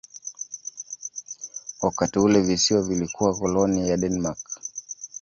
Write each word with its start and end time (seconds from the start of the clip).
Wakati 1.81 2.19
ule 2.19 2.41
visiwa 2.41 2.81
vilikuwa 2.81 3.35
koloni 3.35 3.89
ya 3.89 3.97
Denmark. 3.97 4.39